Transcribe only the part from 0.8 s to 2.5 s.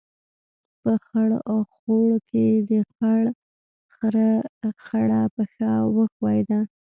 په خړ خوړ کې،